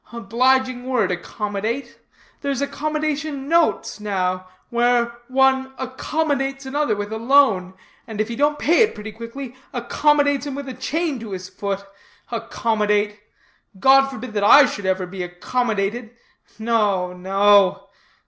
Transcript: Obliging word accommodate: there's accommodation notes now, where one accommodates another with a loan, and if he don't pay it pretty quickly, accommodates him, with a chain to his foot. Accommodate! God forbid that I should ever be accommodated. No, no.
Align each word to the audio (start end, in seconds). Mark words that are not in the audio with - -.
Obliging 0.11 0.85
word 0.87 1.11
accommodate: 1.11 1.99
there's 2.41 2.59
accommodation 2.59 3.47
notes 3.47 3.99
now, 3.99 4.47
where 4.71 5.15
one 5.27 5.73
accommodates 5.77 6.65
another 6.65 6.95
with 6.95 7.13
a 7.13 7.19
loan, 7.19 7.75
and 8.07 8.19
if 8.19 8.27
he 8.27 8.35
don't 8.35 8.57
pay 8.57 8.81
it 8.81 8.95
pretty 8.95 9.11
quickly, 9.11 9.53
accommodates 9.73 10.47
him, 10.47 10.55
with 10.55 10.67
a 10.67 10.73
chain 10.73 11.19
to 11.19 11.33
his 11.33 11.49
foot. 11.49 11.85
Accommodate! 12.31 13.19
God 13.79 14.07
forbid 14.07 14.33
that 14.33 14.43
I 14.43 14.65
should 14.65 14.87
ever 14.87 15.05
be 15.05 15.21
accommodated. 15.21 16.09
No, 16.57 17.13
no. 17.13 17.87